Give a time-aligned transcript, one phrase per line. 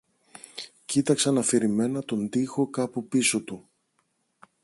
[0.85, 3.69] κοίταξαν αφηρημένα τον τοίχο κάπου πίσω του